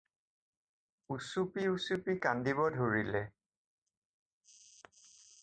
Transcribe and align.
উচুপি 1.15 1.65
উচুপি 1.73 2.15
কান্দিব 2.23 2.59
ধৰিলে। 2.79 3.23